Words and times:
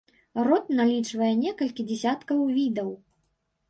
Род 0.47 0.71
налічвае 0.79 1.29
некалькі 1.43 1.89
дзесяткаў 1.93 2.37
відаў. 2.59 2.95